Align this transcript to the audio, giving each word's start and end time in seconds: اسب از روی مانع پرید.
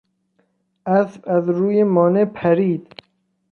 اسب 0.85 1.29
از 1.29 1.49
روی 1.49 1.83
مانع 1.83 2.25
پرید. 2.25 2.93